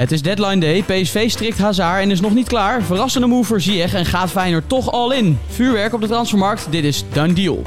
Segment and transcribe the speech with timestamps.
[0.00, 2.82] Het is deadline day, PSV strikt Hazard en is nog niet klaar.
[2.82, 5.38] Verrassende move voor Ziyech en gaat Feyenoord toch all in.
[5.46, 7.62] Vuurwerk op de transfermarkt, dit is Done Deal.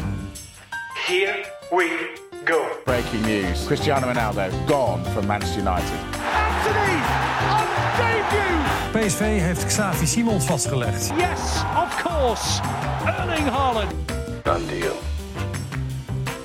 [1.05, 2.09] Here we
[2.45, 2.57] go.
[2.83, 3.65] Breaking news.
[3.65, 5.91] Cristiano Ronaldo gone from Manchester United.
[6.55, 6.99] Anthony
[7.49, 7.65] on
[7.97, 9.07] debut.
[9.07, 11.11] PSV heeft Xavi Simons vastgelegd.
[11.17, 12.61] Yes, of course.
[13.05, 13.91] Erling Haaland.
[14.43, 14.95] Done deal.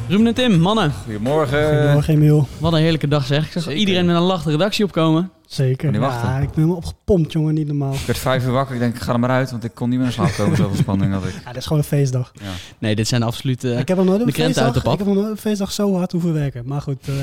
[0.08, 1.68] Ruben en Tim, mannen, Goedemorgen.
[1.68, 2.48] Goedemorgen, Emiel.
[2.58, 3.44] wat een heerlijke dag zeg.
[3.46, 3.78] Ik zag Zeker.
[3.78, 5.30] iedereen met een lach de redactie opkomen.
[5.48, 5.92] Zeker.
[5.92, 6.28] Ja, wachten.
[6.34, 7.54] ik ben helemaal opgepompt, jongen.
[7.54, 7.92] Niet normaal.
[7.94, 8.74] Ik werd vijf uur wakker.
[8.74, 10.56] Ik denk, ik ga er maar uit, want ik kon niet meer in slaap komen.
[10.56, 11.32] Zoveel spanning had ik.
[11.44, 12.32] Ja, dit is gewoon een feestdag.
[12.78, 13.64] Nee, dit zijn absoluut...
[13.64, 14.92] eh, ik heb nog nooit de een krenten uit de feestdag, pap.
[14.92, 16.62] ik heb nog nooit een feestdag zo hard hoeven werken.
[16.66, 17.14] Maar goed, eh,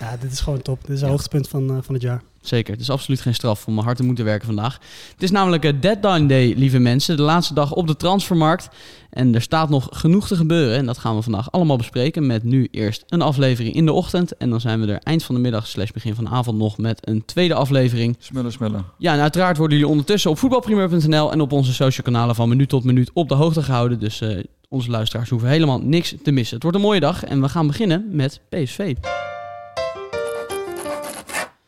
[0.00, 0.80] ja, dit is gewoon top.
[0.80, 2.22] Dit is het hoogtepunt van, eh, van het jaar.
[2.46, 4.78] Zeker, het is absoluut geen straf om hard te moeten werken vandaag.
[5.12, 7.16] Het is namelijk eh, deadline day, lieve mensen.
[7.16, 8.68] De laatste dag op de transfermarkt.
[9.10, 10.76] En er staat nog genoeg te gebeuren.
[10.76, 12.26] En dat gaan we vandaag allemaal bespreken.
[12.26, 14.36] Met nu eerst een aflevering in de ochtend.
[14.36, 16.78] En dan zijn we er eind van de middag slash begin van de avond nog
[16.78, 18.16] met een tweede aflevering.
[18.18, 18.84] Smullen, smullen.
[18.98, 22.68] Ja, en uiteraard worden jullie ondertussen op voetbalprimeur.nl en op onze social kanalen van minuut
[22.68, 23.98] tot minuut op de hoogte gehouden.
[23.98, 26.54] Dus eh, onze luisteraars hoeven helemaal niks te missen.
[26.54, 28.94] Het wordt een mooie dag en we gaan beginnen met PSV.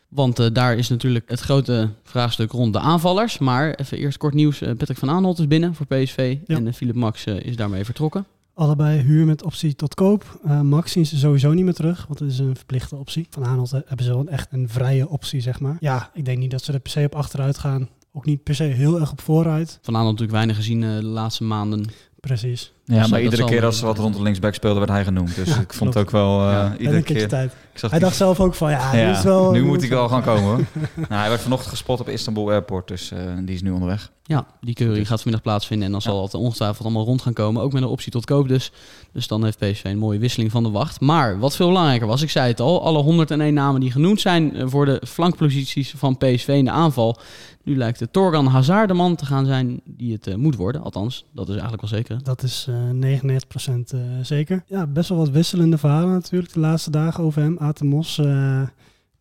[0.09, 3.37] Want eh, daar is natuurlijk het grote vraagstuk rond de aanvallers.
[3.37, 4.61] Maar even eerst kort nieuws.
[4.61, 6.37] Eh, Patrick van Aanholt is binnen voor PSV.
[6.45, 6.55] Ja.
[6.55, 8.25] En eh, Philip Max is daarmee vertrokken.
[8.53, 10.39] Allebei huur met optie tot koop.
[10.63, 13.27] Max zien ze sowieso niet meer terug, want het is een verplichte optie.
[13.29, 15.77] Van Aanholt hebben ze wel echt een vrije optie, zeg maar.
[15.79, 17.89] Ja, ik denk niet dat ze er per se op achteruit gaan.
[18.11, 19.79] Ook niet per se heel erg op vooruit.
[19.81, 21.85] Van Aanholt natuurlijk weinig gezien de laatste maanden.
[22.19, 22.73] Precies.
[22.95, 25.35] Ja, maar iedere keer als ze wat rond de linksback speelde, werd hij genoemd.
[25.35, 25.93] Dus Ja, ik vond klopt.
[25.93, 26.77] het ook wel uh, Ja.
[26.77, 27.27] Iedere keer...
[27.27, 27.51] tijd.
[27.73, 29.51] Ik zag Hij die- dacht zelf ook van, ja, is wel...
[29.51, 30.57] nu moet ik wel gaan komen hoor.
[31.09, 34.11] nou, hij werd vanochtend gespot op Istanbul Airport, dus eh, die is nu onderweg.
[34.23, 37.61] Ja, die keuring gaat vanmiddag plaatsvinden en dan zal het ongetwijfeld allemaal rond gaan komen.
[37.61, 38.71] Ook met een optie tot koop dus.
[39.13, 40.99] Dus dan heeft PSV een mooie wisseling van de wacht.
[41.01, 44.55] Maar wat veel belangrijker was, ik zei het al, alle 101 namen die genoemd zijn
[44.55, 47.17] eh, voor de flankposities van PSV in de aanval.
[47.63, 50.83] Nu lijkt de Torgan Hazard de man te gaan zijn die het eh, moet worden.
[50.83, 52.23] Althans, dat is eigenlijk wel zeker.
[52.23, 54.63] Dat is eh 99% eh, zeker.
[54.67, 57.57] Ja, best wel wat wisselende verhalen natuurlijk de laatste dagen over hem.
[57.57, 58.61] Atemos, eh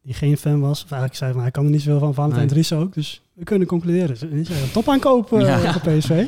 [0.02, 0.84] die geen fan was.
[0.84, 2.14] Of eigenlijk zei van, hij kan er niet zoveel van.
[2.14, 2.54] Valentijn Nee.
[2.54, 2.94] Dries ook.
[2.94, 4.08] Dus we kunnen concluderen.
[4.10, 5.72] Het is een topaankoop eh Ja.
[5.72, 6.26] voor PSV.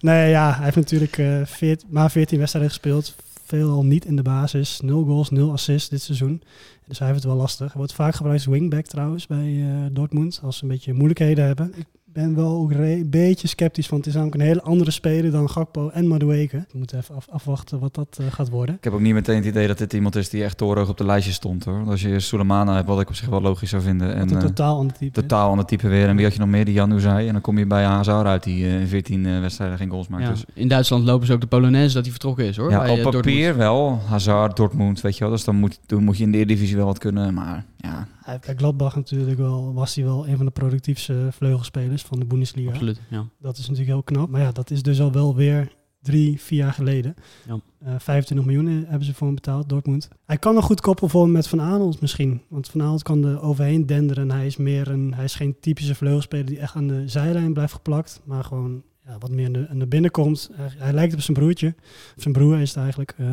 [0.00, 3.14] Nee, ja, hij heeft natuurlijk eh 14, maar 14 wedstrijden gespeeld.
[3.44, 4.80] Veel niet in de basis.
[4.80, 6.42] 0 goals, 0 assists dit seizoen.
[6.86, 7.66] Dus hij heeft het wel lastig.
[7.66, 10.40] Hij wordt vaak gebruikt als wingback trouwens bij eh, Dortmund.
[10.42, 11.72] Als ze een beetje moeilijkheden hebben.
[11.76, 13.88] Ik ben wel ook een beetje sceptisch.
[13.88, 16.56] Want het is namelijk een hele andere speler dan Gakpo en Madueke.
[16.72, 18.74] We moeten even af- afwachten wat dat eh, gaat worden.
[18.74, 20.96] Ik heb ook niet meteen het idee dat dit iemand is die echt torenhoog op
[20.98, 21.74] de lijstje stond hoor.
[21.74, 24.14] Want Als je Sulemana hebt, wat ik op zich wel logisch zou vinden.
[24.14, 25.20] En een eh, totaal ander type.
[25.20, 26.08] totaal ander type weer.
[26.08, 26.64] En wie had je nog meer?
[26.64, 27.26] Die Janu zei.
[27.26, 30.08] En dan kom je bij Hazard uit die eh, in 14 eh, wedstrijden geen goals
[30.08, 30.22] maakt.
[30.24, 30.30] Ja.
[30.30, 32.70] Dus In Duitsland lopen ze ook de Polonaise dat hij vertrokken is hoor.
[32.70, 33.56] Ja, bij, op papier Dortmund.
[33.56, 34.00] wel.
[34.08, 35.32] Hazard, Dortmund, weet je wel.
[35.32, 37.34] Dus dan moet, dan moet je in de Eredivisie wel wat kunnen.
[37.34, 37.91] Maar ja,
[38.32, 42.18] Hij heeft bij Gladbach natuurlijk wel, was hij wel een van de productiefste vleugelspelers van
[42.18, 42.70] de Bundesliga.
[42.70, 43.26] Absoluut, ja.
[43.38, 44.28] Dat is natuurlijk heel knap.
[44.28, 45.72] Maar ja, dat is dus al wel weer
[46.02, 47.14] drie, vier jaar geleden.
[47.46, 47.60] Ja.
[47.78, 50.08] Eh, 25 miljoen hebben ze voor hem betaald, Dortmund.
[50.24, 52.42] Hij kan een goed koppel vormen met Van Aanholt misschien.
[52.48, 54.30] Want Van Aanholt kan er overheen denderen.
[54.30, 57.52] En hij is, meer een, hij is geen typische vleugelspeler die echt aan de zijlijn
[57.52, 58.20] blijft geplakt.
[58.24, 60.50] Maar gewoon ja, wat meer naar, naar binnen komt.
[60.52, 61.74] Hij, hij lijkt op zijn broertje.
[62.16, 63.14] Zijn broer is het eigenlijk.
[63.18, 63.26] Eh,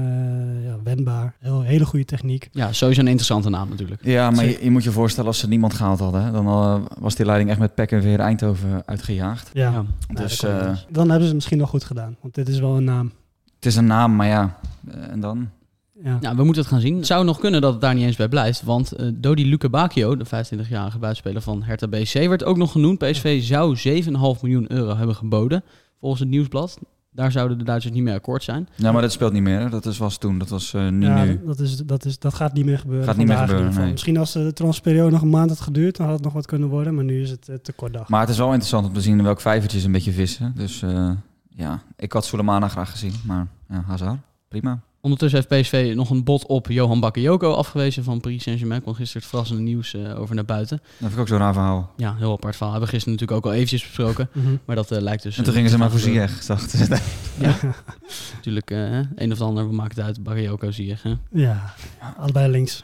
[0.65, 1.35] ja, wendbaar.
[1.39, 2.49] Heel, hele goede techniek.
[2.51, 4.05] ja, sowieso een interessante naam natuurlijk.
[4.05, 6.23] ja maar je, moet je voorstellen als ze niemand gehaald hadden.
[6.23, 9.49] hè, Dan eh, was die leiding echt met pek en veer Eindhoven uitgejaagd.
[9.53, 12.15] Ja, dus eh, dan hebben ze het misschien nog goed gedaan.
[12.21, 13.11] Want dit is wel een naam.
[13.55, 14.59] het is een naam, maar ja.
[15.09, 15.49] en dan?
[16.03, 16.17] Ja.
[16.21, 16.95] Ja, we moeten het gaan zien.
[16.97, 18.63] Het zou nog kunnen dat het daar niet eens bij blijft.
[18.63, 22.97] Want eh, Dodi Luca Bacchio, de 25-jarige buitenspeler van Hertha BC, werd ook nog genoemd.
[22.97, 24.11] PSV zou 7,5
[24.41, 25.63] miljoen euro hebben geboden,
[25.99, 26.79] volgens het nieuwsblad.
[27.11, 28.67] Daar zouden de Duitsers niet mee akkoord zijn.
[28.75, 29.59] Ja, maar dat speelt niet meer.
[29.59, 29.69] hè.
[29.69, 30.37] Dat is, was toen.
[30.37, 31.41] Dat was eh, niet ja, nu.
[31.45, 33.05] Dat, is, dat, is, dat gaat niet meer gebeuren.
[33.05, 33.91] Gaat niet meer gebeuren, nee.
[33.91, 36.69] Misschien als de transferperiode nog een maand had geduurd, dan had het nog wat kunnen
[36.69, 36.95] worden.
[36.95, 38.09] Maar nu is het eh, te kort dag.
[38.09, 40.53] Maar het is wel interessant om te zien in welk vijvertje ze een beetje vissen.
[40.55, 41.11] Dus eh,
[41.49, 43.13] ja, ik had Sulemana graag gezien.
[43.25, 44.79] Maar ja, Hazard, prima.
[45.01, 48.81] Ondertussen heeft PSV nog een bod op Johan Bakayoko afgewezen van Paris Saint-Germain.
[48.81, 50.77] kwam gisteren het verrassende nieuws eh, over naar buiten.
[50.77, 51.93] Dat vind ik ook zo'n raar verhaal.
[51.97, 52.71] Ja, heel apart verhaal.
[52.71, 54.29] Hebben we gisteren natuurlijk ook al eventjes besproken.
[54.39, 54.55] Mhm.
[54.65, 55.37] Maar dat eh, lijkt dus...
[55.37, 56.29] En toen eh, gingen ze maar voor gebeuren.
[56.29, 56.45] Ziyech.
[56.45, 56.85] dachten ze.
[57.45, 57.55] Ja,
[58.35, 58.71] natuurlijk.
[58.71, 60.23] eh, een of ander, we maken het uit.
[60.23, 60.95] Bakayoko zie je.
[61.01, 61.13] Hè?
[61.31, 61.73] Ja,
[62.17, 62.83] allebei links.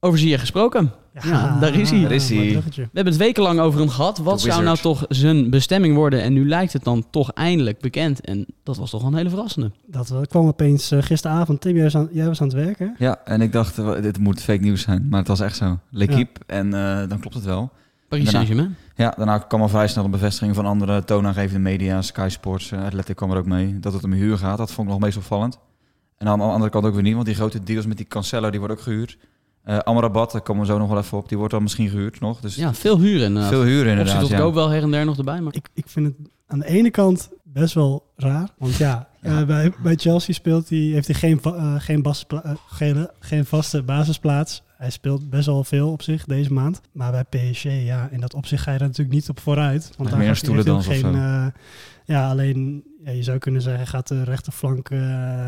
[0.00, 0.92] Over Ziyech gesproken.
[1.22, 2.00] Ja, daar is hij.
[2.00, 2.36] Daar is hij.
[2.36, 2.82] mooi bruggetje.
[2.82, 4.18] We hebben het wekenlang over hem gehad.
[4.18, 6.22] Wat The zou nou toch zijn bestemming worden?
[6.22, 8.20] En nu lijkt het dan toch eindelijk bekend.
[8.20, 9.70] En dat was toch wel een hele verrassende.
[9.86, 11.60] Dat kwam opeens eh, gisteravond.
[11.60, 12.94] Tim, jij was, aan, jij was aan het werken.
[12.98, 15.06] Ja, en ik dacht, eh, dit moet fake nieuws zijn.
[15.10, 15.78] Maar het was echt zo.
[15.90, 16.40] L'Equipe.
[16.46, 17.70] En eh, dan klopt het wel.
[18.08, 18.76] Paris Saint-Germain.
[18.96, 22.02] Ja, daarna kwam al vrij snel een bevestiging van andere toonaangevende media.
[22.02, 23.80] Sky Sports, Athletic kwam er ook mee.
[23.80, 24.58] Dat het om huur gaat.
[24.58, 25.58] Dat vond ik nog meest opvallend.
[26.18, 27.14] En aan de andere kant ook weer niet.
[27.14, 29.18] Want die grote deals met die Cancelo, die worden ook gehuurd.
[29.64, 31.28] Eh Amrabat, daar komen we zo nog wel even op.
[31.28, 32.40] Die wordt dan misschien gehuurd nog.
[32.40, 33.50] Dus Ja, veel huren inderdaad.
[33.50, 34.28] veel huur Optie inderdaad.
[34.28, 34.38] ja.
[34.38, 35.54] koop wel her en der nog erbij, maar...
[35.54, 36.14] Ik, ik vind het
[36.46, 38.48] aan de ene kant best wel raar.
[38.58, 39.40] Want ja, Ja.
[39.40, 42.04] eh, bij, bij Chelsea speelt hij, heeft hij geen, eh, geen,
[42.68, 44.62] geen, geen vaste basisplaats.
[44.76, 46.80] Hij speelt best wel veel op zich deze maand.
[46.92, 49.90] Maar bij PSG, ja, in dat opzicht ga je er natuurlijk niet op vooruit.
[49.96, 51.14] Want meer hij ook stoelendans of geen...
[51.14, 51.46] eh,
[52.04, 54.98] ja, alleen ja, je zou kunnen zeggen, hij gaat de rechterflank eh,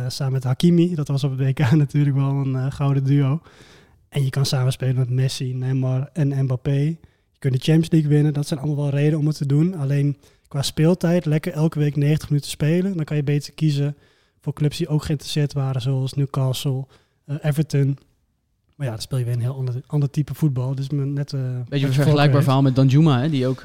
[0.08, 0.94] samen met Hakimi.
[0.94, 3.40] Dat was op het WK natuurlijk wel een gouden duo.
[4.16, 6.80] En je kan samen spelen met Messi, Neymar en Mbappé.
[6.80, 8.32] Je kunt de Champions League winnen.
[8.32, 9.74] Dat zijn allemaal wel redenen om het te doen.
[9.74, 10.16] Alleen
[10.48, 12.96] qua speeltijd, lekker elke week 90 minuten spelen.
[12.96, 13.96] Dan kan je beter kiezen
[14.40, 16.86] voor clubs die ook geïnteresseerd waren, zoals Newcastle,
[17.24, 17.98] eh, Everton.
[18.76, 20.74] Maar ja, dan speel je weer een heel ander, ander type voetbal.
[20.74, 23.64] Dus met net eh, Beetje vergelijkbaar verhaal met Danjuma, hè, die ook.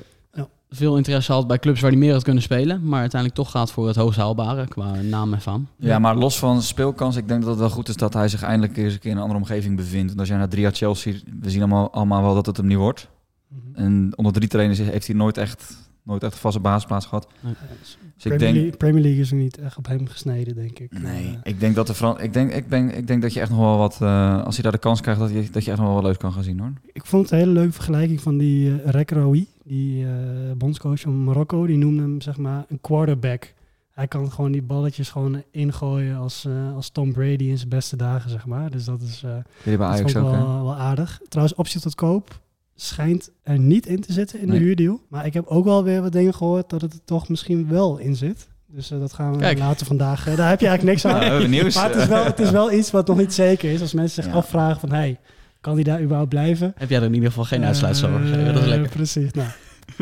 [0.74, 2.88] Veel interesse had bij clubs waar hij meer had kunnen spelen.
[2.88, 5.68] Maar uiteindelijk toch gaat voor het hoogst haalbare qua naam en faam.
[5.76, 8.42] Ja, maar los van speelkans, ik denk dat het wel goed is dat hij zich
[8.42, 10.08] eindelijk eens een keer in een andere omgeving bevindt.
[10.08, 12.68] Want als jij naar drie jaar Chelsea, we zien allemaal, allemaal wel dat het hem
[12.68, 13.08] niet wordt.
[13.48, 13.84] Mhm.
[13.84, 17.28] En onder drie trainers heeft hij nooit echt, nooit echt een vaste basisplaats gehad.
[17.42, 17.98] Dus
[18.32, 21.02] ik Premier, denk, League, Premier League is er niet echt op hem gesneden, denk ik.
[21.02, 23.40] nee, Eh, ik denk dat de Fran ik denk, ik ben, ik denk dat je
[23.40, 25.70] echt nog wel wat, eh, als hij daar de kans krijgt, dat je, dat je
[25.72, 26.74] echt nog wel wat leuk kan gaan zien hoor.
[26.94, 30.12] ik vond het een hele leuke vergelijking van die uh, Rekraoui, die eh,
[30.58, 31.66] bondscoach van Marokko.
[31.66, 33.54] Die noemde hem zeg maar een quarterback.
[33.92, 37.96] Hij kan gewoon die balletjes gewoon ingooien als, eh, als Tom Brady in zijn beste
[37.96, 38.70] dagen, zeg maar.
[38.70, 39.32] Dus dat is, eh,
[39.64, 40.38] Jullie bij dat is Ajax ook ook, hè?
[40.38, 41.22] wel, wel aardig.
[41.28, 42.40] Trouwens, optie tot koop
[42.76, 45.02] schijnt er niet in te zitten in de huurdeal.
[45.10, 47.98] Maar ik heb ook wel weer wat dingen gehoord dat het er toch misschien wel
[47.98, 48.48] in zit.
[48.68, 49.60] Dus dat gaan we Kijk.
[49.60, 50.24] later vandaag.
[50.36, 51.50] daar heb je eigenlijk niks aan.
[51.50, 51.76] Nieuws.
[51.76, 53.82] Maar het is, wel, het is wel iets wat nog niet zeker is.
[53.82, 54.38] Als mensen zich Ja.
[54.38, 55.20] afvragen van, hey,
[55.62, 56.74] kan die daar überhaupt blijven?
[56.78, 58.46] Heb jij er in ieder geval geen uitsluitsel over gegeven.
[58.46, 58.90] Dat is Eh, lekker.
[58.90, 59.32] Precies.
[59.32, 59.48] Nou,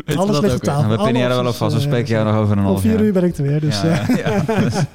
[0.18, 0.82] alles dat ligt op tafel.
[0.82, 2.52] Nou, we pinnen jij er wel op vast, we is, spreken eh, jou nog over
[2.52, 3.02] een Om half vier jaar.
[3.02, 3.60] uur ben ik er weer.
[3.60, 4.44] Dus, Ja, eh, ja.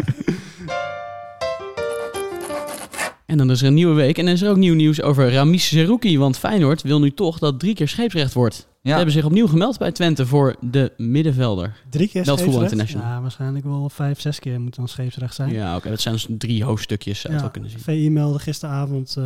[3.25, 4.17] En dan is er een nieuwe week.
[4.17, 6.17] En dan is er ook nieuw nieuws over Ramis Zerouki.
[6.17, 8.55] Want Feyenoord wil nu toch dat drie keer scheepsrecht wordt.
[8.55, 8.95] Ze Ja.
[8.95, 11.75] hebben zich opnieuw gemeld bij Twente voor de middenvelder.
[11.89, 12.71] drie keer Meld scheepsrecht?
[12.71, 13.07] International.
[13.07, 15.51] Ja, waarschijnlijk wel vijf, zes keer moet dan scheepsrecht zijn.
[15.51, 15.89] Ja, oké.
[15.89, 17.79] dat zijn dus drie hoofdstukjes, zou je het wel kunnen zien.
[18.03, 19.23] VI meldde gisteravond eh,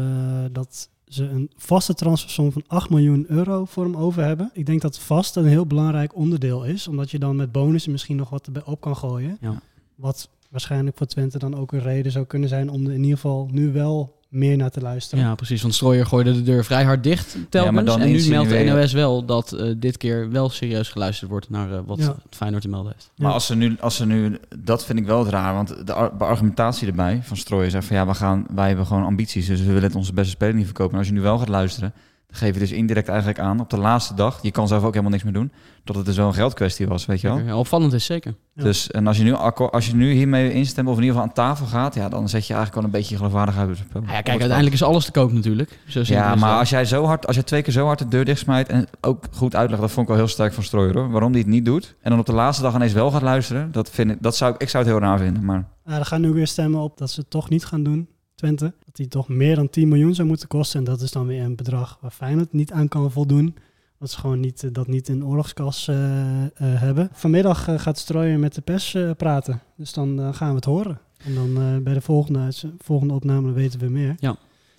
[0.51, 4.49] dat ze een vaste transfersom van 8 miljoen euro voor hem over hebben.
[4.53, 8.15] Ik denk dat vast een heel belangrijk onderdeel is, omdat je dan met bonussen misschien
[8.15, 9.37] nog wat erbij op kan gooien.
[9.41, 9.61] Ja.
[9.95, 13.15] Wat waarschijnlijk voor Twente dan ook een reden zou kunnen zijn om er in ieder
[13.15, 15.23] geval nu wel meer naar te luisteren.
[15.25, 15.61] Ja, precies.
[15.61, 17.75] Want Strooier gooide de deur vrij hard dicht telkens.
[17.75, 21.29] maar dan en nu meldt de NOS wel dat eh, dit keer wel serieus geluisterd
[21.29, 22.15] wordt naar eh, wat Ja.
[22.29, 23.11] Feyenoord te melden heeft.
[23.17, 23.33] Maar Ja.
[23.33, 26.17] als ze, nu, als ze nu, dat vind ik wel het raar, want de ar-
[26.17, 29.59] de argumentatie erbij van Strooien zegt van ja, we gaan, wij hebben gewoon ambities, dus
[29.59, 30.93] we willen het onze beste speler niet verkopen.
[30.93, 31.93] En als je nu wel gaat luisteren,
[32.29, 34.89] dan geef je dus indirect eigenlijk aan op de laatste dag, je kan zelf ook
[34.89, 35.51] helemaal niks meer doen,
[35.83, 37.39] dat het dus wel een geldkwestie was, weet je wel.
[37.39, 38.35] Ja, opvallend is zeker.
[38.53, 38.63] Ja.
[38.63, 41.27] Dus en als je, nu akko- als je nu hiermee instemt of in ieder geval
[41.29, 43.85] aan tafel gaat, ja, dan zet je eigenlijk wel een beetje je geloofwaardigheid op het
[43.89, 44.01] spel.
[44.01, 45.79] Ja, kijk, uiteindelijk is alles te koop natuurlijk.
[45.87, 48.07] Zo simpel Ja, maar als jij, zo hard, als jij twee keer zo hard de
[48.07, 51.09] deur dichtsmijt en ook goed uitlegt, dat vond ik wel heel sterk van Strooier hoor.
[51.09, 51.95] Waarom die het niet doet.
[52.01, 54.53] En dan op de laatste dag ineens wel gaat luisteren, dat vind ik, dat zou,
[54.53, 55.45] ik ik zou het heel raar vinden.
[55.45, 58.07] Maar Ja, er gaan nu weer stemmen op dat ze het toch niet gaan doen,
[58.39, 58.73] Twente.
[58.85, 60.79] Dat die toch meer dan 10 miljoen zou moeten kosten.
[60.79, 63.55] En dat is dan weer een bedrag waar Feyenoord niet aan kan voldoen.
[63.99, 67.09] Dat ze gewoon niet, eh, dat niet in oorlogskas eh, eh, hebben.
[67.13, 69.61] Vanmiddag gaat Strooijer met de pers eh, praten.
[69.77, 70.99] Dus dan gaan we het horen.
[71.25, 74.15] En dan eh, bij de volgende, volgende opname weten we meer.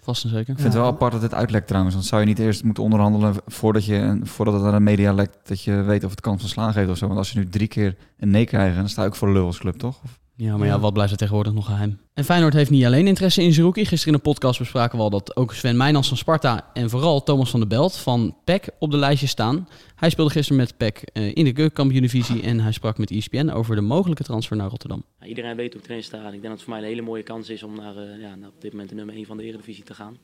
[0.03, 0.41] Vast en zeker.
[0.49, 0.91] ik vind het wel Ja.
[0.91, 1.95] apart dat het uitlekt trouwens.
[1.95, 5.49] Want zou je niet eerst moeten onderhandelen voordat, je, voordat het aan de media lekt,
[5.49, 7.07] dat je weet of het kans van slagen heeft of zo.
[7.07, 9.35] Want als je nu drie keer een nee krijgt, dan sta je ook voor de
[9.35, 10.01] lul als club, toch?
[10.05, 10.81] Of- Ja, maar ja, Ja.
[10.81, 11.99] wat blijft er tegenwoordig nog geheim?
[12.15, 13.85] En Feyenoord heeft niet alleen interesse in Zerouki.
[13.85, 17.23] Gisteren in de podcast bespraken we al dat ook Sven Meijnans van Sparta en vooral
[17.23, 19.69] Thomas van der Belt van PEC op de lijstje staan.
[19.95, 23.75] Hij speelde gisteren met PEC eh, in de keukenkampioen-divisie en hij sprak met ESPN over
[23.75, 25.05] de mogelijke transfer naar Rotterdam.
[25.21, 26.19] Ja, iedereen weet hoe ik erin sta.
[26.19, 28.21] En ik denk dat het voor mij een hele mooie kans is om naar, eh,
[28.21, 30.17] ja, naar op dit moment de nummer 1 van de Eredivisie te gaan.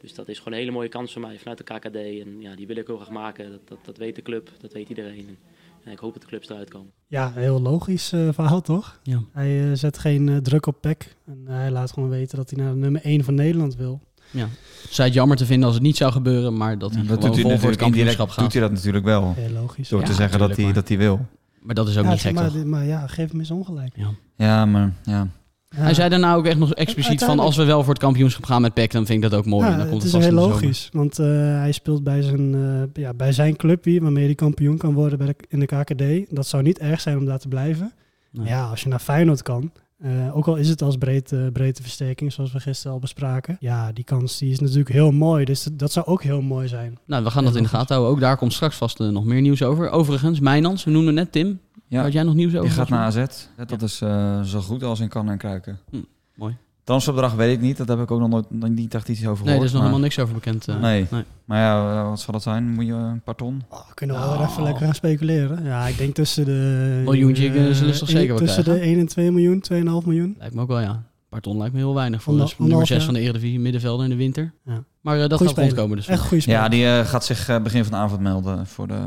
[0.00, 1.96] Dus dat is gewoon een hele mooie kans voor mij vanuit de KKD.
[1.96, 3.50] En ja, die wil ik heel graag maken.
[3.50, 5.36] Dat, dat, dat weet de club, dat weet iedereen.
[5.84, 6.92] En, ja, ik hoop dat de clubs eruit komen.
[7.06, 9.00] Ja, een heel logisch eh, verhaal toch?
[9.02, 9.22] Ja.
[9.32, 11.16] Hij eh, zet geen eh, druk op PEC.
[11.26, 14.00] En hij laat gewoon weten dat hij naar de nummer 1 van Nederland wil.
[14.30, 14.48] Ja.
[14.90, 17.26] Zij het jammer te vinden als het niet zou gebeuren, maar dat hij dat gewoon
[17.26, 18.44] doet hij vol voor het kampioenschap gaat.
[18.44, 19.34] doet hij dat natuurlijk wel.
[19.36, 19.88] Heel logisch.
[19.88, 21.26] Door Ja, te zeggen dat hij, dat hij wil.
[21.60, 22.64] Maar dat is ook ja, niet gek, maar, toch?
[22.64, 23.96] maar ja, geef hem eens ongelijk.
[23.96, 24.10] Ja.
[24.36, 25.28] Ja, maar ja.
[25.74, 28.62] Hij zei daarna ook echt nog expliciet van als we wel voor het kampioenschap gaan
[28.62, 29.68] met PEC, dan vind ik dat ook mooi.
[29.68, 33.02] Dan komt het het is vast heel logisch, want eh, hij speelt bij zijn, eh,
[33.02, 36.34] ja, bij zijn club hier, waarmee hij kampioen kan worden bij de, in de KKD.
[36.34, 37.92] Dat zou niet erg zijn om daar te blijven.
[38.30, 38.46] Nee.
[38.46, 42.52] Ja, als je naar Feyenoord kan, eh, ook al is het als breedte, breedteversterking, zoals
[42.52, 43.56] we gisteren al bespraken.
[43.60, 46.98] Ja, die kans die is natuurlijk heel mooi, dus dat, zou ook heel mooi zijn.
[47.06, 48.14] Nou, we gaan dat in de gaten houden.
[48.14, 49.90] Ook daar komt straks vast nog meer nieuws over.
[49.90, 51.60] Overigens, Mijnans, we noemden net Tim.
[51.94, 52.02] Ja.
[52.02, 52.62] Had jij nog nieuws over?
[52.64, 53.00] Die gaat naar?
[53.04, 53.24] AZ.
[53.66, 55.78] Dat is eh, zo goed als in kan en kruiken.
[55.90, 55.96] Hm,
[56.34, 56.56] mooi.
[56.84, 57.76] Transferbedrag weet ik niet.
[57.76, 59.44] Dat heb ik ook nog nooit nog niet echt iets over gehoord.
[59.46, 60.68] Nee, er is nog maar, helemaal niks over bekend.
[60.68, 60.80] eh.
[60.80, 61.06] Nee.
[61.44, 62.64] Maar ja, eh, wat zal dat zijn?
[62.72, 63.62] Moet je een paar ton?
[63.68, 65.64] Oh, we kunnen wel weer even lekker gaan speculeren.
[65.64, 67.00] Ja, ik denk tussen de...
[67.04, 68.88] Miljoentje, eh, kunnen ze dus toch zeker wel Tussen de krijgen?
[68.88, 70.34] 1 en 2 miljoen, 2,5 miljoen.
[70.38, 70.90] Lijkt me ook wel, ja.
[70.90, 73.04] Een paar ton lijkt me heel weinig voor de nummer anderhalf 6 jaar.
[73.06, 74.52] van de Eredivisie, middenvelder in de winter.
[74.64, 74.84] Ja.
[75.00, 76.06] Maar eh, dat Goeie gaat rondkomen dus.
[76.06, 76.60] Echt goede speler.
[76.60, 79.00] Ja, die gaat zich begin van de avond melden voor de,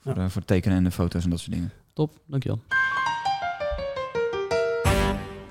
[0.00, 0.22] voor, Ja.
[0.22, 1.70] de, voor het tekenen en de foto's en dat soort dingen.
[1.94, 2.60] Top, dankjewel.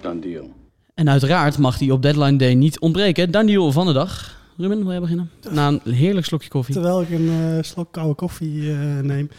[0.01, 0.49] Done deal.
[0.93, 3.31] En uiteraard mag die op deadline day niet ontbreken.
[3.31, 4.41] Daniel van de dag.
[4.57, 5.29] Ruben, wil jij beginnen?
[5.51, 6.73] Na een heerlijk slokje koffie.
[6.73, 9.29] Terwijl ik een eh, slok koude koffie eh, neem.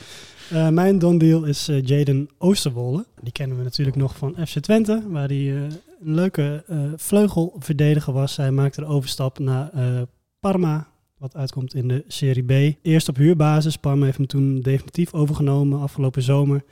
[0.51, 3.07] Eh, mijn don deal is eh, Jaden Oosterwolde.
[3.23, 8.13] Die kennen we natuurlijk nog van FC Twente, waar hij eh, een leuke eh, vleugelverdediger
[8.13, 8.37] was.
[8.37, 10.03] Hij maakte de overstap naar eh,
[10.41, 12.77] Parma, wat uitkomt in de Serie B.
[12.83, 13.77] Eerst op huurbasis.
[13.77, 16.65] Parma heeft hem toen definitief overgenomen afgelopen zomer.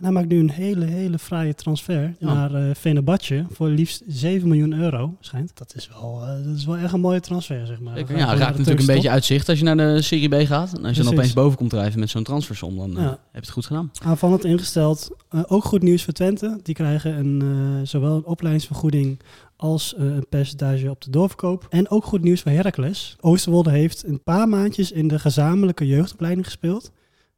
[0.00, 2.34] En hij maakt nu een hele, hele fraaie transfer Ja.
[2.34, 5.50] naar eh Fenerbahce voor liefst 7 miljoen euro, schijnt.
[5.54, 7.98] Dat is wel, eh, dat is wel echt een mooie transfer, zeg maar.
[7.98, 10.72] Ja, raakt natuurlijk een beetje uitzicht als je naar de Serie B gaat.
[10.78, 13.08] En als je dan opeens boven komt drijven met zo'n transfersom, dan eh, Ja.
[13.08, 13.90] heb je het goed gedaan.
[14.02, 15.10] aanvallend ingesteld.
[15.46, 16.58] Ook goed nieuws voor Twente.
[16.62, 19.20] Die krijgen een, eh, zowel een opleidingsvergoeding
[19.56, 21.66] als eh, een percentage op de doorverkoop.
[21.70, 23.16] En ook goed nieuws voor Heracles.
[23.20, 26.90] Oosterwolde heeft een paar maandjes in de gezamenlijke jeugdopleiding gespeeld.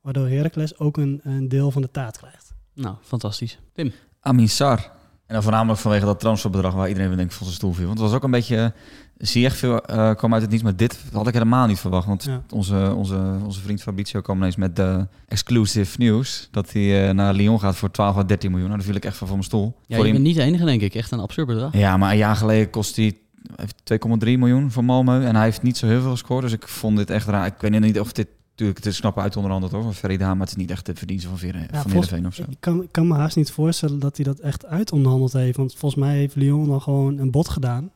[0.02, 2.51] Waardoor Heracles ook een, een deel van de taart krijgt.
[2.74, 3.58] Nou, fantastisch.
[3.74, 3.92] Tim.
[4.20, 4.78] Amin Sar.
[5.26, 7.86] En dan voornamelijk vanwege dat transferbedrag waar iedereen weer denk ik van zijn stoel viel.
[7.86, 8.56] Want het was ook een beetje...
[8.56, 8.70] eh,
[9.16, 12.06] Zie echt veel eh, kwam uit het niets, maar dit had ik helemaal niet verwacht.
[12.06, 12.42] Want Ja.
[12.50, 16.48] onze, onze, onze vriend Fabrizio kwam ineens met de exclusive nieuws.
[16.50, 18.68] Dat hij eh, naar Lyon gaat voor 12 à 13 miljoen.
[18.68, 19.74] Nou, daar viel ik echt van van mijn stoel.
[19.86, 20.94] Ja, voor je bent niet de enige, denk ik.
[20.94, 21.72] Echt een absurd bedrag.
[21.76, 23.16] Ja, maar een jaar geleden kost hij
[23.56, 23.82] heeft
[24.24, 25.24] 2,3 miljoen voor Malmö.
[25.26, 26.42] En hij heeft niet zo heel veel gescoord.
[26.42, 27.46] Dus ik vond dit echt raar.
[27.46, 28.26] Ik weet niet of dit...
[28.52, 30.28] Natuurlijk, het is knap uit onderhandeld hoor, van Ferida.
[30.30, 32.42] Maar het is niet echt de verdienste van, Vere, Ja, van Heerenveen of zo.
[32.48, 35.56] Ik kan, ik kan me haast niet voorstellen dat hij dat echt uitonderhandeld heeft.
[35.56, 37.90] Want volgens mij heeft Lyon dan gewoon een bod gedaan.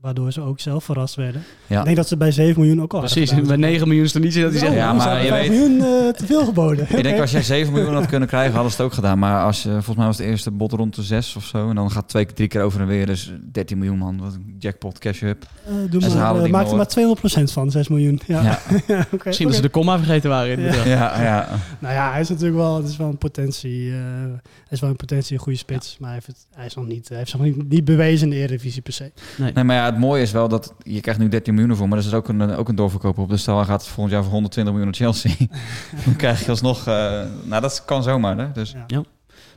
[0.00, 1.42] Waardoor ze ook zelf verrast werden.
[1.66, 1.78] Ja.
[1.78, 3.46] Ik denk dat ze bij 7 miljoen ook al Precies, gedaan.
[3.46, 4.72] bij 9 miljoen is er niet zo dat hij zegt...
[4.74, 6.86] Ja, maar je 5 weet- miljoen eh, te veel geboden.
[6.96, 9.18] Ik denk als jij 7 miljoen had kunnen krijgen, hadden ze het ook gedaan.
[9.18, 11.68] Maar als je, volgens mij was het eerste bod rond de 6 of zo.
[11.68, 13.06] En dan gaat twee, drie keer over en weer.
[13.06, 14.18] Dus 13 miljoen man.
[14.20, 15.46] Wat een jackpot cash up.
[15.66, 17.16] Eh, doe En ze maar, halen eh, die maak er maar
[17.48, 18.20] 200% van, 6 miljoen.
[18.26, 18.58] Ja, Ja.
[18.86, 19.06] ja.
[19.12, 19.22] oké.
[19.24, 20.82] Misschien dat ze de komma vergeten waren in het Ja.
[20.82, 20.98] bedrag.
[21.18, 21.48] Ja, ja.
[21.78, 23.90] Nou ja, hij is natuurlijk wel, het is wel een potentie.
[23.90, 23.96] eh,
[24.42, 25.96] hij is wel een potentie een goede spits.
[25.98, 28.26] Maar hij, heeft het, hij, is nog niet, hij heeft zich nog niet, niet bewezen
[28.26, 29.12] in de Eredivisie per se.
[29.36, 29.52] Nee.
[29.52, 31.98] Nee, maar ja, het mooie is wel dat je krijgt nu 13 miljoen voor, maar
[31.98, 33.28] er is ook een, ook een doorverkoop op.
[33.28, 35.46] Dus stel hij gaat volgend jaar voor 120 miljoen naar Chelsea.
[36.04, 36.86] dan krijg je alsnog...
[36.86, 38.52] eh, nou, dat kan zomaar, hè.
[38.52, 39.02] Dus Ja.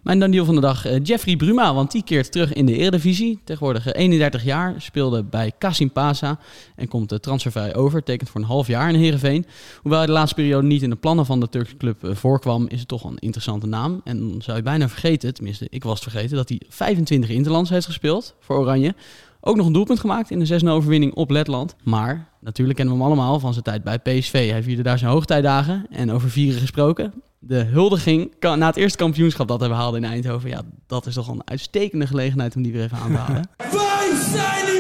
[0.02, 3.40] Mijn Daniel van de dag, eh, Jeffrey Bruma, want die keert terug in de Eredivisie.
[3.44, 6.40] Tegenwoordig eh, 31 jaar, speelde bij Kasim Pasa
[6.76, 8.04] en komt uh, transfervrij over.
[8.04, 9.46] Tekent voor een half jaar in Heerenveen.
[9.82, 12.68] Hoewel hij de laatste periode niet in de plannen van de Turkse club eh, voorkwam,
[12.68, 14.02] is het toch een interessante naam.
[14.04, 17.70] En dan zou je bijna vergeten, tenminste ik was het vergeten, dat hij 25 interlands
[17.70, 18.96] heeft gespeeld voor Oranje.
[19.42, 21.76] Ook nog een doelpunt gemaakt in de 6-0 overwinning op Letland.
[21.84, 24.50] Maar natuurlijk kennen we hem allemaal van zijn tijd bij PSV.
[24.50, 25.86] Hij vierde daar zijn hoogtijdagen.
[25.90, 27.14] En over vieren gesproken.
[27.40, 30.50] De huldiging kan- na het eerste kampioenschap dat hij behaalde in Eindhoven.
[30.50, 33.50] Ja, dat is toch een uitstekende gelegenheid om die weer even aan te halen.
[33.58, 34.71] Wij zijn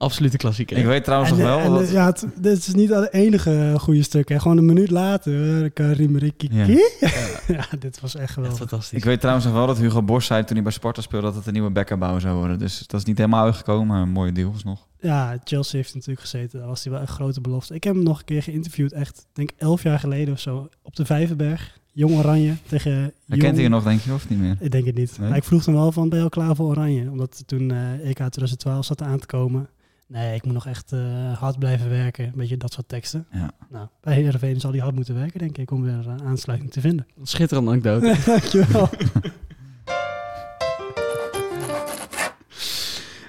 [0.00, 0.76] Absolute klassieker.
[0.76, 1.58] ik weet trouwens En, nog wel...
[1.58, 4.28] en, dat- ja, het, dit is niet het enige goede stuk.
[4.28, 4.38] Hè.
[4.40, 6.48] Gewoon een minuut later, Karim Rikki.
[6.52, 6.66] Ja.
[7.48, 7.64] Ja.
[7.78, 8.58] dit was echt geweldig.
[8.58, 8.98] fantastisch.
[8.98, 11.34] Ik weet trouwens nog wel dat Hugo Borst zei toen hij bij Sparta speelde dat
[11.34, 12.58] het een nieuwe bekkenbouw zou worden.
[12.58, 14.86] Dus dat is niet helemaal uitgekomen, maar een mooie deal alsnog.
[15.00, 16.58] Ja, Chelsea heeft natuurlijk gezeten.
[16.58, 17.74] Daar was hij wel een grote belofte.
[17.74, 20.68] Ik heb hem nog een keer geïnterviewd, echt, ik denk elf jaar geleden of zo,
[20.82, 21.78] op de Vijverberg.
[21.92, 23.54] Jong Oranje tegen Herkent Jong...
[23.54, 24.56] hij je nog, denk je, of niet meer?
[24.60, 25.18] Ik denk het niet.
[25.18, 25.28] Nee?
[25.28, 27.10] Maar ik vroeg hem wel van, ben je al klaar voor Oranje?
[27.10, 29.68] Omdat toen eh EK 2012 zat aan te komen.
[30.10, 32.24] Nee, ik moet nog echt eh, hard blijven werken.
[32.24, 33.26] Een beetje dat soort teksten.
[33.32, 33.50] Ja.
[33.68, 36.80] Nou, bij Heerenveen zal hij hard moeten werken, denk ik, om weer eh, aansluiting te
[36.80, 37.06] vinden.
[37.22, 38.16] Schitterende anekdote.
[38.26, 38.88] Dankjewel.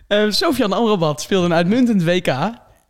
[0.08, 2.28] Eh Sofian Amrabat speelde een uitmuntend WK.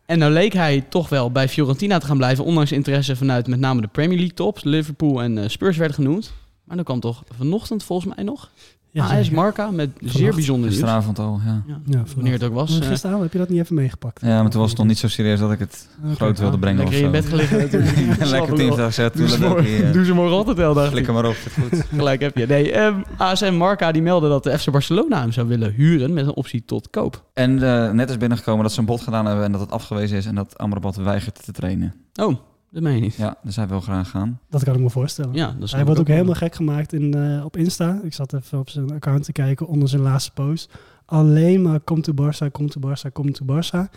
[0.06, 2.44] En nou leek hij toch wel bij Fiorentina te gaan blijven.
[2.44, 4.64] Ondanks interesse vanuit met name de Premier League tops.
[4.64, 6.32] Liverpool en eh, Spurs werden genoemd.
[6.64, 8.50] Maar dan kwam toch vanochtend volgens mij nog
[8.94, 9.34] Ja, AS zeker.
[9.34, 10.80] Marca met zeer bijzonder nieuws.
[10.80, 11.62] Gisteravond al, ja.
[11.66, 12.80] Ja, Ja, wanneer het ook was.
[12.80, 14.20] eh, Gisteravond heb je dat niet even meegepakt?
[14.20, 16.78] Ja, maar toen was het nog niet zo serieus dat ik het groot wilde brengen
[16.78, 18.24] lekker of in je bed gelegen natuurlijk.
[18.30, 19.92] Lekker tien gezet, Doe hier.
[19.92, 20.92] doe ze mooi Rotterdam, dacht ik.
[20.92, 21.84] Flikker maar op, het goed.
[21.98, 22.46] Gelijk heb je.
[22.46, 26.26] Nee, ehm, ASM Marca die meldde dat de FC Barcelona hem zou willen huren met
[26.26, 27.24] een optie tot koop.
[27.34, 30.16] En eh, net is binnengekomen dat ze een bod gedaan hebben en dat het afgewezen
[30.16, 31.94] is en dat Amrabat weigert te trainen.
[32.20, 32.34] Oh,
[32.72, 33.14] dat meen je niet.
[33.14, 34.40] Ja, dus hij wil graag gaan.
[34.48, 35.34] Dat kan ik me voorstellen.
[35.34, 38.00] Ja, dat is Hij wordt ook helemaal gek gemaakt in, eh, op Insta.
[38.02, 40.70] Ik zat even op zijn account te kijken onder zijn laatste post.
[41.04, 43.90] Alleen maar komt to Barça, komt to Barça, komt to Barça.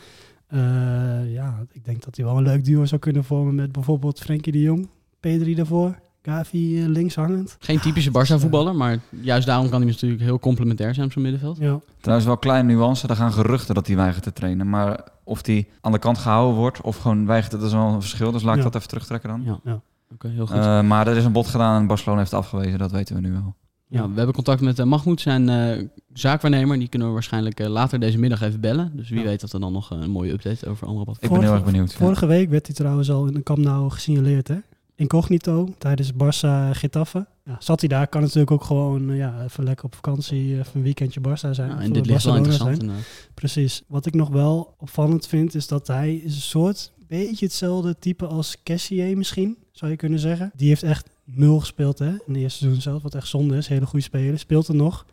[0.48, 4.20] Eh, ja, ik denk dat hij wel een leuk duo zou kunnen vormen met bijvoorbeeld
[4.20, 4.88] Frenkie de Jong,
[5.20, 6.00] Pedri daarvoor.
[6.26, 7.56] Gavi eh, links hangend.
[7.60, 11.24] Geen typische Barça voetballer, maar juist daarom kan hij natuurlijk heel complementair zijn op zijn
[11.24, 11.58] middenveld.
[11.58, 11.80] Ja.
[12.00, 13.08] Trouwens, wel een kleine nuance.
[13.08, 14.70] Er gaan geruchten dat hij weigert te trainen.
[14.70, 18.02] Maar of hij aan de kant gehouden wordt of gewoon weigert, dat is wel een
[18.02, 18.32] verschil.
[18.32, 18.64] Dus laat ik Ja.
[18.64, 19.42] dat even terugtrekken dan.
[19.46, 19.82] Ja, Ja.
[20.14, 20.56] oké, heel goed.
[20.56, 22.80] Eh, maar er is een bod gedaan en Barcelona heeft afgewezen.
[22.80, 23.56] Dat weten we nu wel.
[23.88, 26.80] ja, we hebben contact met eh, Mahmoud, zijn eh, zaakwaarnemer.
[26.80, 28.92] Die kunnen we waarschijnlijk eh, later deze middag even bellen.
[28.96, 29.26] Dus wie Ja.
[29.26, 31.64] weet dat er dan nog eh, een mooie update over Amrabat Ik ben heel erg
[31.64, 31.92] benieuwd.
[31.92, 31.98] ja.
[31.98, 34.56] Vorige week werd hij trouwens al in de Camp Nou gesignaleerd, hè?
[34.96, 37.28] Incognito, tijdens Barça Getafe.
[37.44, 40.72] Ja, zat hij daar, kan natuurlijk ook gewoon eh, ja, even lekker op vakantie, even
[40.74, 41.70] een weekendje Barça zijn.
[41.70, 42.82] Ja, of en dit ligt wel interessant.
[42.82, 42.92] zijn.
[43.34, 43.84] Precies.
[43.88, 48.28] Wat ik nog wel opvallend vind, is dat hij is een soort, beetje hetzelfde type
[48.28, 50.52] als Cassier misschien, zou je kunnen zeggen.
[50.56, 53.68] Die heeft echt nul gespeeld hè, in de eerste seizoen zelf, wat echt zonde is.
[53.68, 55.06] Hele goede speler, speelt er nog.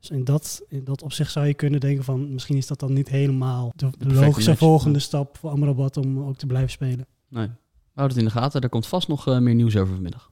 [0.00, 2.92] Dus in dat, in dat opzicht zou je kunnen denken van, misschien is dat dan
[2.92, 7.06] niet helemaal de, de logische volgende stap voor Amrabat om ook te blijven spelen.
[7.28, 7.48] Nee,
[7.94, 8.60] we houden het in de gaten.
[8.60, 10.30] Er komt vast nog eh, meer nieuws over vanmiddag.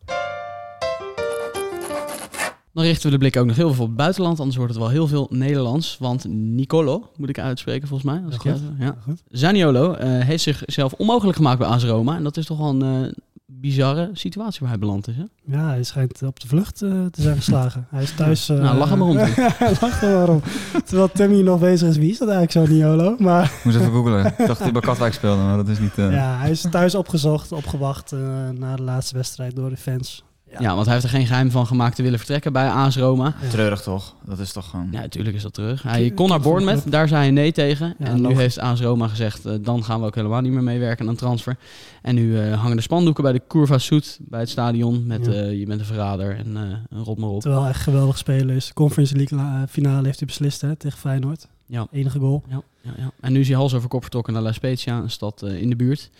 [2.72, 4.38] Dan richten we de blik ook nog heel veel op het buitenland.
[4.38, 5.96] Anders wordt het wel heel veel Nederlands.
[6.00, 8.22] Want Nicolo, moet ik uitspreken volgens mij.
[8.24, 8.76] Als Ja, ik goed.
[8.78, 8.96] ja.
[9.30, 12.16] Zaniolo eh, heeft zichzelf onmogelijk gemaakt bij AS Roma.
[12.16, 13.12] En dat is toch wel een eh,
[13.60, 15.14] bizarre situatie waar hij beland is.
[15.16, 15.24] Hè?
[15.56, 17.86] Ja, hij schijnt op de vlucht eh, te zijn geslagen.
[17.90, 18.48] Hij is thuis...
[18.48, 19.16] eh, Nou, lach er maar om.
[19.62, 20.42] Hij lacht er maar om.
[20.84, 23.16] Terwijl Timmy nog bezig is, wie is dat eigenlijk zo, Niolo?
[23.18, 24.26] Maar Moest even googlen.
[24.26, 25.98] Ik dacht dat hij bij Katwijk speelde, maar dat is niet...
[25.98, 28.18] eh, ja, hij is thuis opgezocht, opgewacht eh,
[28.58, 30.24] na de laatste wedstrijd door de fans.
[30.58, 30.74] Ja.
[30.74, 33.34] want hij heeft er geen geheim van gemaakt te willen vertrekken bij AS Roma.
[33.50, 34.14] Treurig toch?
[34.24, 34.88] Dat is toch gewoon...
[34.90, 35.82] Ja, natuurlijk is dat terug.
[35.82, 37.94] Hij kon naar Bournemouth, daar zei hij nee tegen.
[37.98, 40.62] Ja, en nu heeft AS Roma gezegd, eh, dan gaan we ook helemaal niet meer
[40.62, 41.56] meewerken aan een transfer.
[42.02, 45.32] En nu eh, hangen de spandoeken bij de Curva Soet, bij het stadion, met Ja.
[45.32, 46.62] eh, je bent een verrader en eh
[46.98, 47.40] een rot maar op.
[47.40, 48.72] Terwijl hij echt geweldig spelen is.
[48.74, 51.46] Conference League finale heeft hij beslist hè, tegen Feyenoord.
[51.66, 51.86] Ja.
[51.92, 52.42] Enige goal.
[52.48, 53.10] Ja, ja, ja.
[53.20, 55.68] En nu is hij hals over kop vertrokken naar La Spezia, een stad eh, in
[55.68, 56.10] de buurt.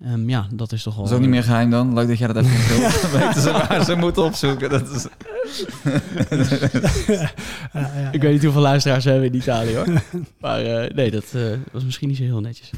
[0.00, 1.02] Ehm, ja, dat is toch wel...
[1.02, 1.94] Dat is ook niet meer geheim dan.
[1.94, 3.02] Leuk dat jij dat even wilt.
[3.02, 4.70] Dan weten ze waar ze moeten opzoeken.
[4.70, 5.06] Dat is...
[7.06, 7.30] ja,
[7.72, 9.86] ja, Ik weet niet hoeveel luisteraars we hebben in Italië hoor.
[10.40, 12.70] maar eh, nee, dat eh, was misschien niet zo heel netjes.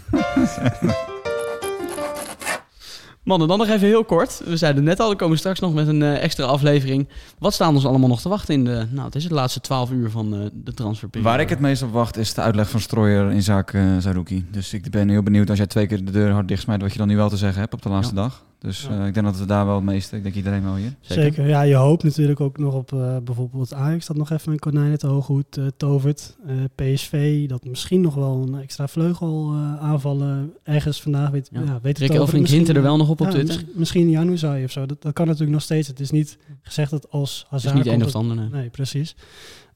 [3.28, 4.41] Mannen, dan nog even heel kort.
[4.45, 7.08] We zeiden net al, we komen straks nog met een eh, extra aflevering.
[7.38, 9.91] Wat staan ons allemaal nog te wachten in de, nou, het is het laatste 12
[9.91, 11.30] uur van eh, de transferperiode?
[11.32, 14.47] Waar ik het meest op wacht is de uitleg van Strooier in zaken uh, Zarouki.
[14.50, 16.99] Dus ik ben heel benieuwd als jij twee keer de deur hard dichtsmijt wat je
[16.99, 18.21] dan nu wel te zeggen hebt op de laatste Ja.
[18.23, 18.45] dag.
[18.60, 19.00] Dus Ja.
[19.00, 20.94] eh, ik denk dat we daar wel het meeste, ik denk iedereen wel hier.
[21.00, 21.47] Zeker.
[21.49, 24.90] Ja, je hoopt natuurlijk ook nog op eh, bijvoorbeeld Ajax dat nog even een konijn
[24.90, 26.36] het hooghoed eh, tovert.
[26.47, 31.60] Eh, PSV dat misschien nog wel een extra vleugel eh, aanvallen ergens vandaag weet, Ja.
[31.60, 31.78] ja.
[31.82, 32.10] weet Rick.
[32.10, 33.62] Elfrink Misschien, hint er wel nog op op ja, Twitter.
[33.75, 34.86] Misschien, Januzaj of zo.
[34.86, 35.88] Dat, dat kan natuurlijk nog steeds.
[35.88, 37.73] Het is niet gezegd dat als Het Hazard...
[37.73, 38.36] is niet één komt of het ander.
[38.50, 38.60] nee.
[38.60, 39.16] Nee, precies.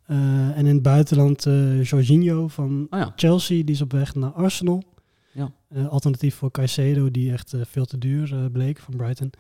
[0.06, 0.16] Eh,
[0.58, 3.12] en in het buitenland eh Jorginho van Oh ja.
[3.16, 4.82] Chelsea, die is op weg naar Arsenal.
[5.32, 5.52] Ja.
[5.68, 9.30] Eh, alternatief voor Caicedo, die echt eh, veel te duur eh, bleek van Brighton.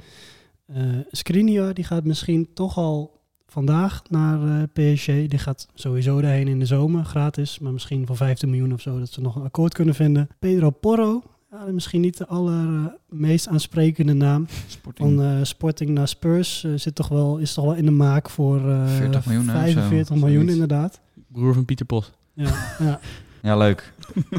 [0.66, 0.76] Eh
[1.10, 4.62] Skriniar, die gaat misschien toch al vandaag naar eh,
[4.94, 5.06] PSG.
[5.06, 7.58] Die gaat sowieso daarheen in de zomer, gratis.
[7.58, 10.28] Maar misschien voor 15 miljoen of zo, dat ze nog een akkoord kunnen vinden.
[10.38, 14.46] Pedro Porro, ja, misschien niet de allermeest aansprekende naam.
[14.66, 15.16] Sporting.
[15.16, 18.70] Van eh, Sporting naar Spurs zit toch wel, is toch wel in de maak voor
[18.70, 19.72] eh, 40 miljoen, hè, of zo.
[19.72, 21.00] 45 miljoen inderdaad.
[21.28, 22.12] Broer van Pieter Pot.
[22.34, 23.00] Ja, ja.
[23.42, 23.92] Ja, leuk.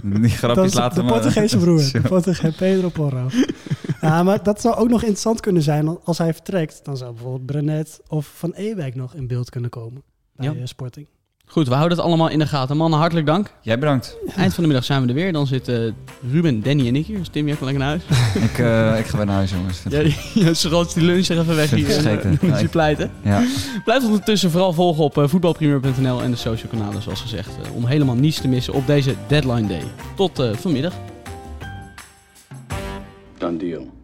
[0.03, 3.29] Die grapjes laten de we- Portugese broer, de Portugese Pedro Porro.
[4.01, 5.97] ja, maar dat zou ook nog interessant kunnen zijn.
[6.03, 10.03] Als hij vertrekt, dan zou bijvoorbeeld Brenet of Van Ewijk nog in beeld kunnen komen
[10.35, 10.53] bij Ja.
[10.53, 11.07] eh, Sporting.
[11.45, 12.77] Goed, we houden het allemaal in de gaten.
[12.77, 13.51] Mannen, hartelijk dank.
[13.61, 14.17] Jij bedankt.
[14.35, 15.33] Eind van de middag zijn we er weer.
[15.33, 15.95] Dan zitten
[16.31, 17.17] Ruben, Danny en ik hier.
[17.17, 18.03] Dus Tim, jij kan lekker naar huis.
[18.51, 19.81] ik, eh, ik ga weer naar huis, jongens.
[19.89, 22.05] Ja, die- ja, die lunch er even weg hier.
[22.07, 22.67] Eh, Moet je Nee.
[22.67, 23.11] pleiten.
[23.23, 23.43] Ja.
[23.83, 27.49] Blijf ondertussen vooral volgen op eh, voetbalpremier.nl en de social kanalen zoals gezegd.
[27.63, 29.83] eh, om helemaal niets te missen op deze deadline day.
[30.15, 30.93] Tot eh, vanmiddag.
[33.37, 34.02] Done deal.